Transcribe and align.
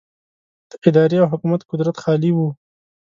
د 0.69 0.71
ادارې 0.87 1.17
او 1.21 1.27
حکومت 1.33 1.61
قدرت 1.69 1.95
خالي 2.03 2.31
و. 2.33 2.37